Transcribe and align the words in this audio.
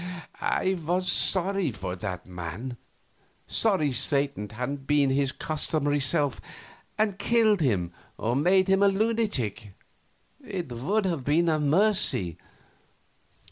I 0.41 0.73
was 0.83 1.11
sorry 1.11 1.71
for 1.71 1.95
that 1.97 2.25
man; 2.25 2.75
sorry 3.45 3.91
Satan 3.91 4.49
hadn't 4.49 4.87
been 4.87 5.11
his 5.11 5.31
customary 5.31 5.99
self 5.99 6.41
and 6.97 7.19
killed 7.19 7.61
him 7.61 7.91
or 8.17 8.35
made 8.35 8.67
him 8.67 8.81
a 8.81 8.87
lunatic. 8.87 9.73
It 10.43 10.71
would 10.71 11.05
have 11.05 11.23
been 11.23 11.49
a 11.49 11.59
mercy. 11.59 12.39